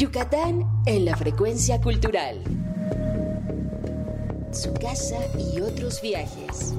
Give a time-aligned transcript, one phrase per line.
[0.00, 2.42] Yucatán en la frecuencia cultural.
[4.50, 6.72] Su casa y otros viajes.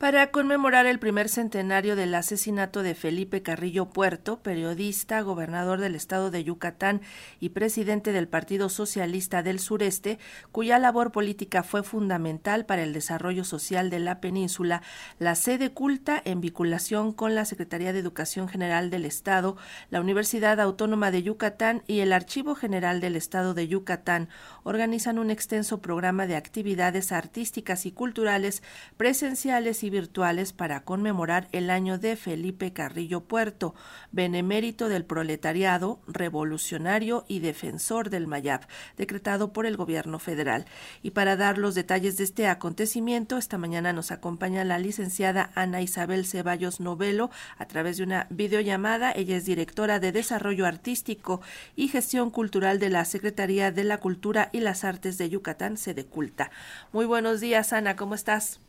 [0.00, 6.30] Para conmemorar el primer centenario del asesinato de Felipe Carrillo Puerto, periodista, gobernador del estado
[6.30, 7.02] de Yucatán
[7.38, 10.18] y presidente del Partido Socialista del Sureste,
[10.52, 14.80] cuya labor política fue fundamental para el desarrollo social de la península,
[15.18, 19.58] la sede culta en vinculación con la Secretaría de Educación General del Estado,
[19.90, 24.30] la Universidad Autónoma de Yucatán y el Archivo General del Estado de Yucatán
[24.62, 28.62] organizan un extenso programa de actividades artísticas y culturales
[28.96, 33.74] presenciales y virtuales para conmemorar el año de Felipe Carrillo Puerto,
[34.12, 40.64] benemérito del proletariado, revolucionario y defensor del Mayab, decretado por el gobierno federal.
[41.02, 45.82] Y para dar los detalles de este acontecimiento, esta mañana nos acompaña la licenciada Ana
[45.82, 49.12] Isabel Ceballos Novelo a través de una videollamada.
[49.12, 51.40] Ella es directora de Desarrollo Artístico
[51.76, 56.06] y Gestión Cultural de la Secretaría de la Cultura y las Artes de Yucatán, sede
[56.06, 56.50] culta.
[56.92, 58.60] Muy buenos días, Ana, ¿cómo estás?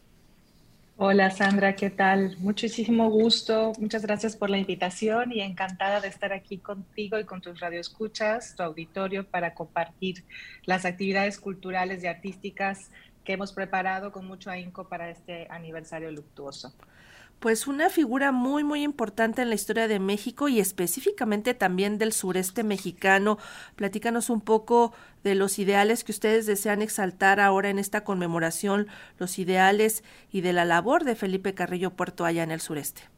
[1.04, 2.38] Hola Sandra, ¿qué tal?
[2.38, 7.42] Muchísimo gusto, muchas gracias por la invitación y encantada de estar aquí contigo y con
[7.42, 10.24] tus radioescuchas, tu auditorio, para compartir
[10.64, 12.92] las actividades culturales y artísticas
[13.24, 16.72] que hemos preparado con mucho ahínco para este aniversario luctuoso
[17.42, 22.14] pues una figura muy muy importante en la historia de México y específicamente también del
[22.14, 23.40] sureste mexicano.
[23.76, 29.40] Platícanos un poco de los ideales que ustedes desean exaltar ahora en esta conmemoración, los
[29.40, 33.10] ideales y de la labor de Felipe Carrillo Puerto allá en el sureste.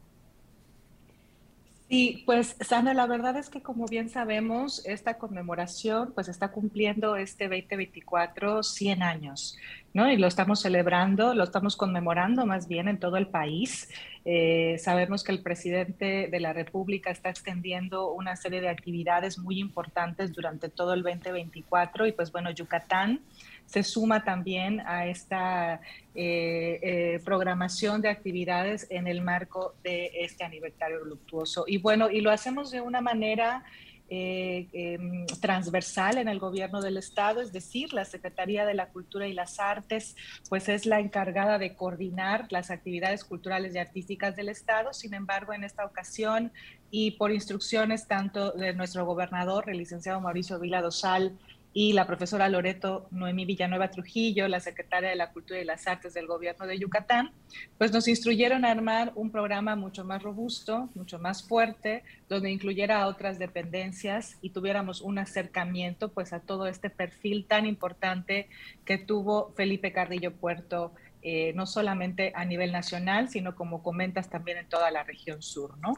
[1.94, 7.14] Sí, pues Sandra, la verdad es que como bien sabemos, esta conmemoración pues está cumpliendo
[7.14, 9.56] este 2024 100 años,
[9.92, 10.10] ¿no?
[10.10, 13.88] Y lo estamos celebrando, lo estamos conmemorando más bien en todo el país.
[14.24, 19.60] Eh, sabemos que el presidente de la República está extendiendo una serie de actividades muy
[19.60, 23.20] importantes durante todo el 2024 y pues bueno, Yucatán
[23.66, 25.80] se suma también a esta
[26.14, 31.64] eh, eh, programación de actividades en el marco de este aniversario luctuoso.
[31.66, 33.64] Y bueno, y lo hacemos de una manera
[34.10, 39.26] eh, em, transversal en el gobierno del Estado, es decir, la Secretaría de la Cultura
[39.26, 40.14] y las Artes,
[40.50, 44.92] pues es la encargada de coordinar las actividades culturales y artísticas del Estado.
[44.92, 46.52] Sin embargo, en esta ocasión
[46.90, 51.38] y por instrucciones tanto de nuestro gobernador, el licenciado Mauricio Vila Dosal,
[51.76, 56.14] y la profesora Loreto Noemí Villanueva Trujillo, la secretaria de la Cultura y las Artes
[56.14, 57.32] del Gobierno de Yucatán,
[57.76, 63.02] pues nos instruyeron a armar un programa mucho más robusto, mucho más fuerte, donde incluyera
[63.02, 68.48] a otras dependencias y tuviéramos un acercamiento pues a todo este perfil tan importante
[68.84, 70.92] que tuvo Felipe Carrillo Puerto
[71.26, 75.78] eh, no solamente a nivel nacional, sino como comentas también en toda la región sur.
[75.78, 75.94] ¿no?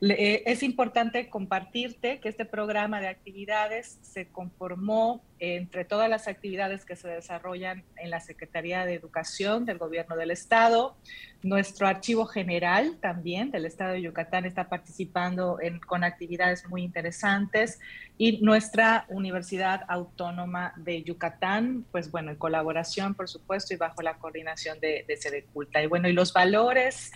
[0.00, 6.86] Eh, es importante compartirte que este programa de actividades se conformó entre todas las actividades
[6.86, 10.96] que se desarrollan en la Secretaría de Educación del Gobierno del Estado.
[11.42, 17.80] Nuestro archivo general también del Estado de Yucatán está participando con actividades muy interesantes
[18.16, 24.14] y nuestra Universidad Autónoma de Yucatán, pues bueno, en colaboración, por supuesto, y bajo la
[24.14, 25.82] coordinación de, de Sede Culta.
[25.82, 27.12] Y bueno, y los valores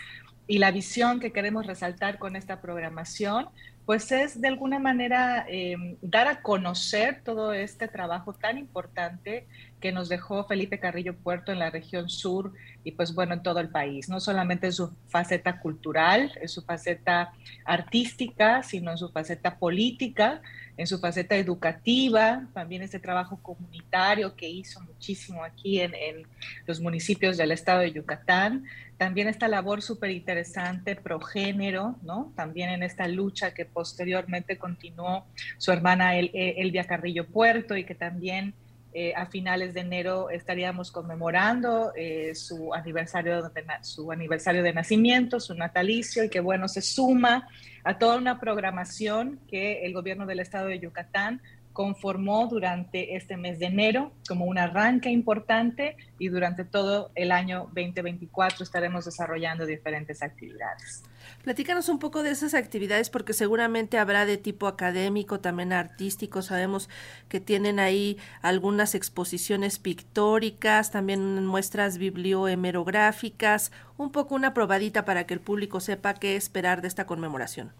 [0.46, 3.48] y la visión que queremos resaltar con esta programación
[3.86, 9.46] pues es de alguna manera em, dar a conocer todo este trabajo tan importante
[9.80, 12.52] que nos dejó Felipe Carrillo Puerto en la región sur
[12.84, 16.62] y pues bueno, en todo el país, no solamente en su faceta cultural, en su
[16.62, 17.32] faceta
[17.64, 20.40] artística, sino en su faceta política,
[20.76, 26.26] en su faceta educativa, también ese trabajo comunitario que hizo muchísimo aquí en, en
[26.66, 28.64] los municipios del estado de Yucatán,
[28.96, 32.32] también esta labor súper interesante progénero, ¿no?
[32.34, 35.26] También en esta lucha que posteriormente continuó
[35.58, 38.54] su hermana El, eh, Elvia Carrillo Puerto y que también
[38.98, 43.50] eh, a finales de enero estaríamos conmemorando eh, su, aniversario de,
[43.82, 47.46] su aniversario de nacimiento, su natalicio, y que bueno, se suma
[47.84, 51.42] a toda una programación que el gobierno del estado de Yucatán
[51.76, 57.64] conformó durante este mes de enero como un arranque importante y durante todo el año
[57.74, 61.02] 2024 estaremos desarrollando diferentes actividades.
[61.44, 66.40] Platícanos un poco de esas actividades porque seguramente habrá de tipo académico, también artístico.
[66.40, 66.88] Sabemos
[67.28, 75.34] que tienen ahí algunas exposiciones pictóricas, también muestras bibliohemerográficas, un poco una probadita para que
[75.34, 77.70] el público sepa qué esperar de esta conmemoración.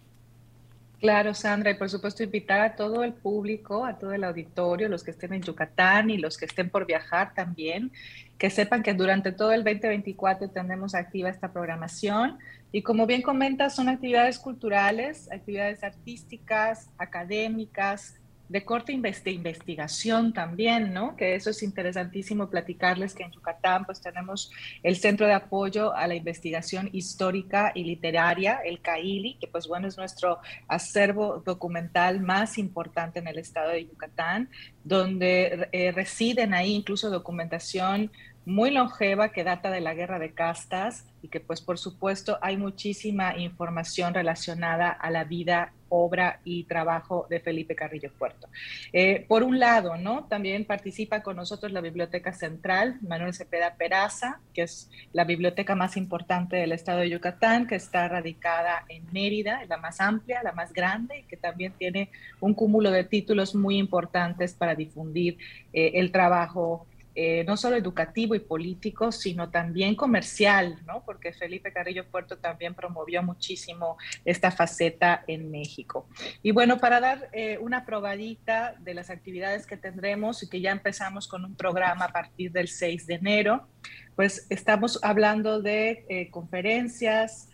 [0.99, 5.05] Claro, Sandra, y por supuesto invitar a todo el público, a todo el auditorio, los
[5.05, 7.93] que estén en Yucatán y los que estén por viajar también,
[8.39, 12.39] que sepan que durante todo el 2024 tenemos activa esta programación.
[12.73, 20.93] Y como bien comentas, son actividades culturales, actividades artísticas, académicas, de corte de investigación también,
[20.93, 21.17] ¿no?
[21.17, 24.51] Que eso es interesantísimo platicarles que en Yucatán pues tenemos
[24.83, 29.89] el Centro de Apoyo a la Investigación Histórica y Literaria, el CAILI, que pues bueno
[29.89, 30.39] es nuestro
[30.69, 34.49] acervo documental más importante en el estado de Yucatán,
[34.85, 38.11] donde eh, residen ahí incluso documentación
[38.47, 42.57] muy longeva que data de la guerra de castas y que pues por supuesto hay
[42.57, 48.49] muchísima información relacionada a la vida, obra y trabajo de Felipe Carrillo Puerto.
[48.93, 50.25] Eh, por un lado, ¿no?
[50.25, 55.97] También participa con nosotros la Biblioteca Central, Manuel Cepeda Peraza, que es la biblioteca más
[55.97, 60.73] importante del estado de Yucatán, que está radicada en Mérida, la más amplia, la más
[60.73, 62.11] grande, y que también tiene
[62.41, 65.39] un cúmulo de títulos muy importantes para difundir
[65.73, 66.87] eh, el trabajo
[67.19, 71.03] eh, no solo educativo y político, sino también comercial, ¿no?
[71.03, 73.97] Porque Felipe Carrillo Puerto también promovió muchísimo
[74.27, 76.11] esta faceta en México.
[76.43, 80.73] Y bueno, para dar eh, una probadita de las actividades que tendremos y que ya
[80.73, 83.67] empezamos con un programa a partir del 6 de enero,
[84.15, 87.49] pues estamos hablando de eh, conferencias,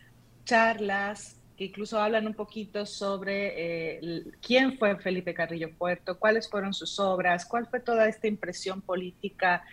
[0.45, 6.99] charlas, incluso hablan un poquito sobre eh, quién fue Felipe Carrillo Puerto, cuáles fueron sus
[6.99, 9.65] obras, cuál fue toda esta impresión política,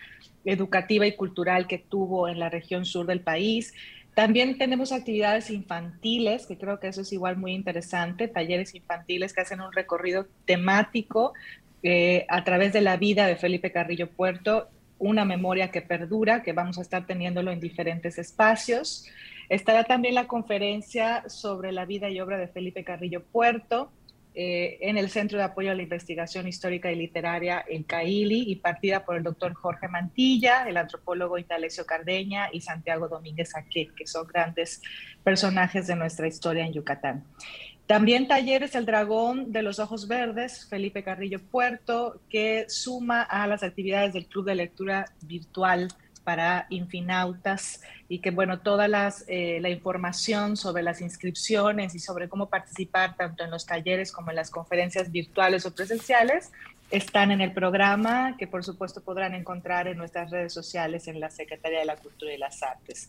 [0.44, 3.72] educativa y cultural que tuvo en la región sur del país.
[4.14, 9.40] También tenemos actividades infantiles, que creo que eso es igual muy interesante, talleres infantiles que
[9.40, 11.32] hacen un recorrido temático
[11.82, 16.52] eh, a través de la vida de Felipe Carrillo Puerto, una memoria que perdura, que
[16.52, 19.06] vamos a estar teniéndolo en diferentes espacios.
[19.50, 23.90] Estará también la conferencia sobre la vida y obra de Felipe Carrillo Puerto
[24.32, 28.56] eh, en el Centro de Apoyo a la Investigación Histórica y Literaria en Caili y
[28.56, 34.06] partida por el doctor Jorge Mantilla, el antropólogo Italecio Cardeña y Santiago Domínguez Aquet, que
[34.06, 34.82] son grandes
[35.24, 37.24] personajes de nuestra historia en Yucatán.
[37.88, 43.64] También talleres El Dragón de los Ojos Verdes, Felipe Carrillo Puerto, que suma a las
[43.64, 45.88] actividades del Club de Lectura Virtual
[46.24, 52.28] para infinautas y que, bueno, toda las, eh, la información sobre las inscripciones y sobre
[52.28, 56.50] cómo participar tanto en los talleres como en las conferencias virtuales o presenciales
[56.90, 61.30] están en el programa que, por supuesto, podrán encontrar en nuestras redes sociales en la
[61.30, 63.08] Secretaría de la Cultura y las Artes.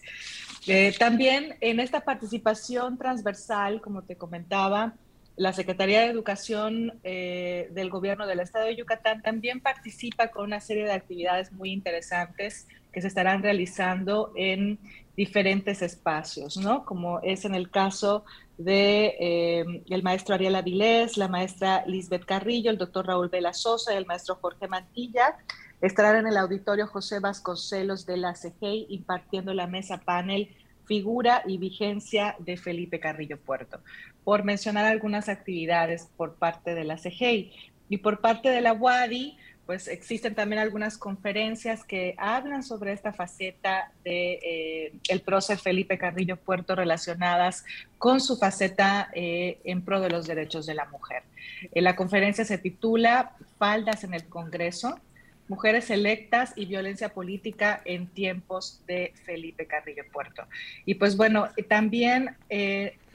[0.68, 4.94] Eh, también en esta participación transversal, como te comentaba,
[5.36, 10.60] la Secretaría de Educación eh, del Gobierno del Estado de Yucatán también participa con una
[10.60, 14.80] serie de actividades muy interesantes que se estarán realizando en
[15.16, 16.86] diferentes espacios, ¿no?
[16.86, 18.26] Como es en el caso
[18.58, 23.94] de eh, el maestro Ariel Avilés, la maestra Lisbeth Carrillo, el doctor Raúl Vela Sosa
[23.94, 25.38] y el maestro Jorge Mantilla.
[25.82, 30.56] Estarán en el auditorio José Vasconcelos de la CGI impartiendo la mesa panel
[30.86, 33.80] Figura y Vigencia de Felipe Carrillo Puerto,
[34.24, 37.54] por mencionar algunas actividades por parte de la CGI.
[37.90, 43.14] Y por parte de la UADI, pues existen también algunas conferencias que hablan sobre esta
[43.14, 47.64] faceta de eh, el prócer Felipe Carrillo Puerto relacionadas
[47.98, 51.24] con su faceta eh, en pro de los derechos de la mujer.
[51.72, 55.00] Eh, la conferencia se titula Faldas en el Congreso,
[55.48, 60.44] Mujeres electas y violencia política en tiempos de Felipe Carrillo Puerto.
[60.86, 62.38] Y pues bueno, también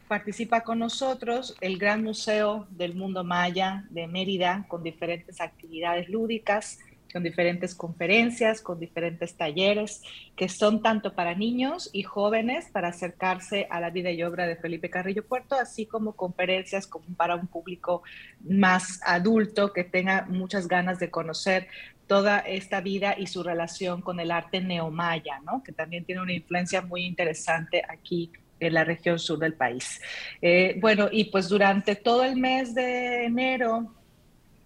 [0.07, 6.79] participa con nosotros el Gran Museo del Mundo Maya de Mérida con diferentes actividades lúdicas,
[7.13, 10.03] con diferentes conferencias, con diferentes talleres
[10.37, 14.57] que son tanto para niños y jóvenes para acercarse a la vida y obra de
[14.57, 18.03] Felipe Carrillo Puerto, así como conferencias como para un público
[18.41, 21.69] más adulto que tenga muchas ganas de conocer
[22.07, 25.63] toda esta vida y su relación con el arte neomaya, ¿no?
[25.65, 30.01] que también tiene una influencia muy interesante aquí en la región sur del país.
[30.41, 33.95] Eh, bueno, y pues durante todo el mes de enero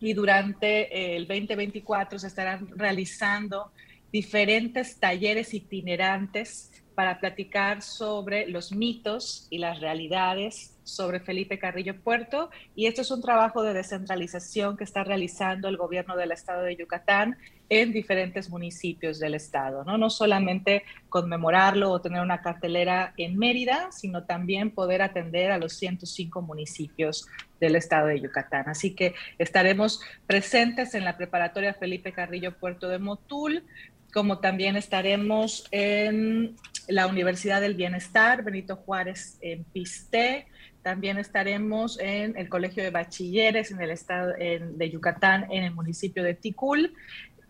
[0.01, 3.73] y durante el 2024 se estarán realizando
[4.13, 12.51] diferentes talleres itinerantes para platicar sobre los mitos y las realidades sobre Felipe Carrillo Puerto.
[12.75, 16.77] Y esto es un trabajo de descentralización que está realizando el gobierno del estado de
[16.77, 17.39] Yucatán
[17.71, 19.97] en diferentes municipios del estado, ¿no?
[19.97, 25.75] No solamente conmemorarlo o tener una cartelera en Mérida, sino también poder atender a los
[25.75, 27.29] 105 municipios
[27.61, 28.69] del estado de Yucatán.
[28.69, 33.65] Así que estaremos presentes en la preparatoria Felipe Carrillo Puerto de Motul
[34.13, 36.57] como también estaremos en
[36.89, 40.49] la Universidad del Bienestar, Benito Juárez en Piste,
[40.83, 46.23] también estaremos en el Colegio de Bachilleres en el estado de Yucatán, en el municipio
[46.25, 46.95] de Ticul.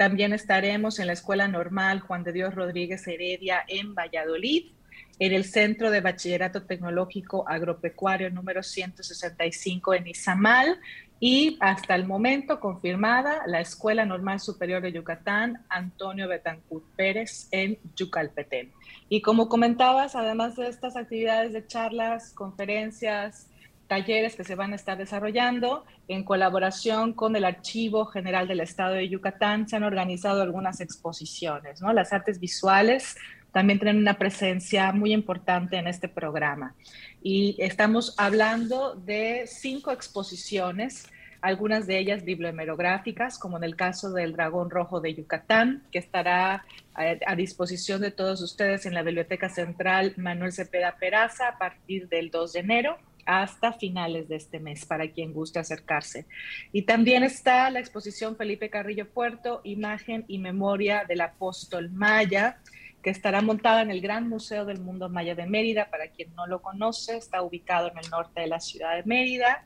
[0.00, 4.73] También estaremos en la Escuela Normal Juan de Dios Rodríguez Heredia en Valladolid,
[5.19, 10.80] en el Centro de Bachillerato Tecnológico Agropecuario número 165 en Izamal
[11.21, 17.78] y hasta el momento confirmada la Escuela Normal Superior de Yucatán Antonio Betancourt Pérez en
[17.95, 18.73] Yucalpetén.
[19.11, 23.50] Y como comentabas, además de estas actividades de charlas, conferencias,
[23.90, 28.94] talleres que se van a estar desarrollando, en colaboración con el Archivo General del Estado
[28.94, 31.92] de Yucatán, se han organizado algunas exposiciones, ¿no?
[31.92, 33.16] Las artes visuales
[33.50, 36.76] también tienen una presencia muy importante en este programa.
[37.20, 41.09] Y estamos hablando de cinco exposiciones
[41.40, 46.64] algunas de ellas bibliohemerográficas, como en el caso del Dragón Rojo de Yucatán, que estará
[46.94, 52.30] a, disposición de todos ustedes en la Biblioteca Central Manuel Cepeda Peraza a partir del
[52.30, 56.26] 2 de enero hasta finales de este mes, para quien guste acercarse.
[56.72, 62.58] Y también está la exposición Felipe Carrillo Puerto, Imagen y Memoria del Apóstol Maya,
[63.02, 65.90] que estará montada en el Gran Museo del Mundo Maya de Mérida.
[65.90, 69.64] Para quien no lo conoce, está ubicado en el norte de la ciudad de Mérida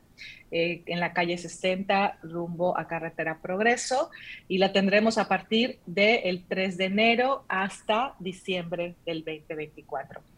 [0.51, 4.11] eh, en la calle 60 rumbo a Carretera Progreso
[4.47, 10.34] y la tendremos a partir del 3 de enero hasta diciembre del 2024.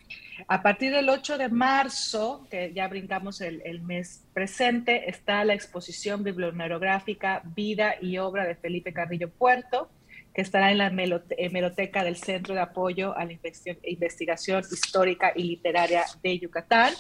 [0.49, 6.23] A partir del 8 de marzo, que ya brincamos el, mes presente, está la exposición
[6.23, 9.91] bibliográfica Vida y Obra de Felipe Carrillo Puerto,
[10.35, 10.93] que estará en la
[11.39, 13.33] hemeroteca del Centro de Apoyo a la
[13.85, 16.93] Investigación Histórica y Literaria de Yucatán.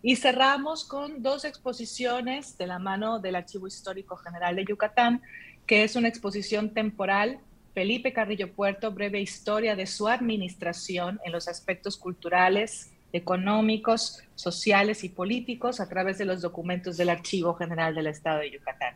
[0.00, 5.22] Y cerramos con dos exposiciones de la mano del Archivo Histórico General de Yucatán,
[5.66, 7.40] que es una exposición temporal,
[7.74, 15.08] Felipe Carrillo Puerto, breve historia de su administración en los aspectos culturales, económicos, sociales y
[15.08, 18.94] políticos a través de los documentos del Archivo General del Estado de Yucatán.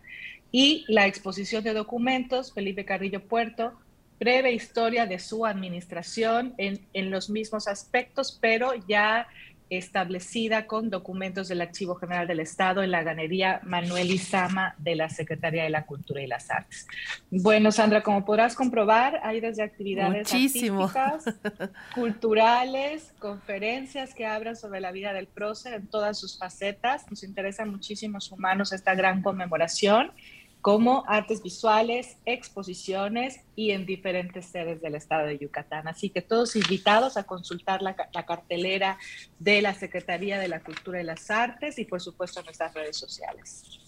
[0.52, 3.78] Y la exposición de documentos, Felipe Carrillo Puerto,
[4.20, 9.28] breve historia de su administración en, en los mismos aspectos, pero ya
[9.70, 15.08] establecida con documentos del Archivo General del Estado en la Galería Manuel Izama de la
[15.08, 16.86] Secretaría de la Cultura y las Artes.
[17.30, 20.28] Bueno, Sandra, como podrás comprobar, hay desde actividades
[21.94, 27.10] culturales, conferencias que hablan sobre la vida del prócer en todas sus facetas.
[27.10, 30.12] Nos interesan muchísimos humanos esta gran conmemoración
[30.60, 35.88] como artes visuales, exposiciones y en diferentes sedes del estado de Yucatán.
[35.88, 38.98] Así que todos invitados a consultar la, cartelera
[39.38, 43.87] de la Secretaría de la Cultura y las Artes y por supuesto nuestras redes sociales.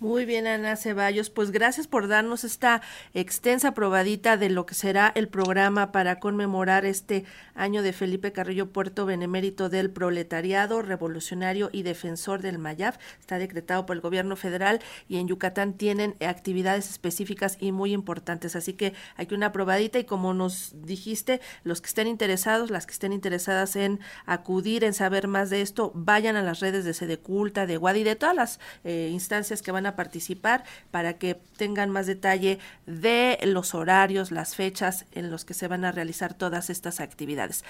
[0.00, 1.30] Muy bien, Ana Ceballos.
[1.30, 2.82] Pues gracias por darnos esta
[3.14, 7.24] extensa probadita de lo que será el programa para conmemorar este
[7.54, 12.98] año de Felipe Carrillo Puerto Benemérito del Proletariado, revolucionario y defensor del Mayab.
[13.20, 18.56] Está decretado por el gobierno federal y en Yucatán tienen actividades específicas y muy importantes.
[18.56, 22.84] Así que hay que una probadita y como nos dijiste, los que estén interesados, las
[22.84, 26.94] que estén interesadas en acudir, en saber más de esto, vayan a las redes de
[26.94, 31.90] Sedeculta, de Guadi, de todas las eh, instancias que van a participar para que tengan
[31.90, 36.70] más detalle de los horarios, las fechas en los que se van a realizar todas
[36.70, 37.64] estas actividades.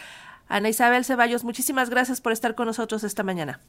[0.48, 3.60] Ana Isabel Ceballos, muchísimas gracias por estar con nosotros esta mañana.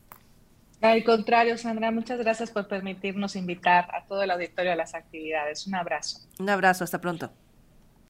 [0.81, 5.65] Al contrario, Sandra, muchas gracias por permitirnos invitar a todo el auditorio a las actividades.
[5.65, 6.19] Un abrazo.
[6.37, 7.31] Un abrazo, hasta pronto.